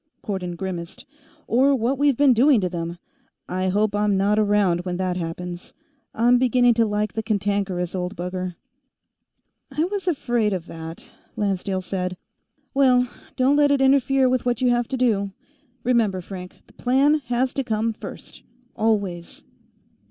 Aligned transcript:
_"Cardon 0.25 0.55
grimaced. 0.55 1.05
"Or 1.45 1.75
what 1.75 1.99
we've 1.99 2.17
been 2.17 2.33
doing 2.33 2.59
to 2.61 2.69
him. 2.69 2.97
I 3.47 3.67
hope 3.67 3.93
I'm 3.93 4.17
not 4.17 4.39
around 4.39 4.79
when 4.81 4.97
that 4.97 5.15
happens. 5.15 5.75
I'm 6.15 6.39
beginning 6.39 6.73
to 6.73 6.87
like 6.87 7.13
the 7.13 7.21
cantankerous 7.21 7.93
old 7.93 8.15
bugger." 8.15 8.55
"I 9.71 9.83
was 9.83 10.07
afraid 10.07 10.53
of 10.53 10.65
that," 10.65 11.11
Lancedale 11.35 11.83
said. 11.83 12.17
"Well, 12.73 13.07
don't 13.35 13.57
let 13.57 13.69
it 13.69 13.79
interfere 13.79 14.27
with 14.27 14.43
what 14.43 14.59
you 14.59 14.71
have 14.71 14.87
to 14.87 14.97
do. 14.97 15.33
Remember, 15.83 16.19
Frank; 16.19 16.63
the 16.65 16.73
Plan 16.73 17.19
has 17.27 17.53
to 17.53 17.63
come 17.63 17.93
first, 17.93 18.41
always." 18.75 19.43